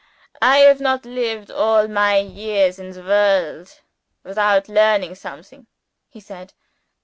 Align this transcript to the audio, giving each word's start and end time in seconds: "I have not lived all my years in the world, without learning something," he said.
"I 0.41 0.57
have 0.61 0.81
not 0.81 1.05
lived 1.05 1.51
all 1.51 1.87
my 1.87 2.17
years 2.17 2.79
in 2.79 2.89
the 2.89 3.03
world, 3.03 3.81
without 4.23 4.67
learning 4.67 5.13
something," 5.13 5.67
he 6.09 6.19
said. 6.19 6.55